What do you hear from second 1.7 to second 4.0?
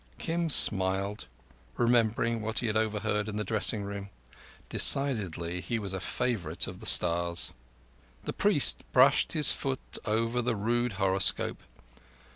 remembering what he had overheard in the dressing